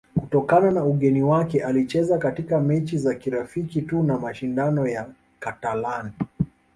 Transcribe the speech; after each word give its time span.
kutokana 0.19 0.71
na 0.71 0.83
ugeni 0.85 1.23
wake 1.23 1.63
alicheza 1.63 2.17
katika 2.17 2.59
mechi 2.59 2.97
za 2.97 3.15
kirafiki 3.15 3.81
tu 3.81 4.03
na 4.03 4.17
mashindano 4.17 4.87
ya 4.87 5.09
katalani 5.39 6.11